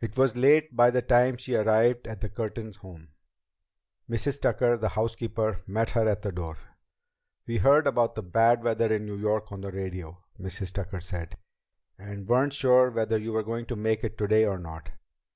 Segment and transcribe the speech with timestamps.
[0.00, 3.10] It was late by the time she arrived at the Curtin home.
[4.10, 4.40] Mrs.
[4.40, 6.58] Tucker, the housekeeper, met her at the door.
[7.46, 10.72] "We heard about the bad weather in New York on the radio," Mrs.
[10.72, 11.36] Tucker said,
[11.96, 14.90] "and weren't sure whether you were going to make it today or not.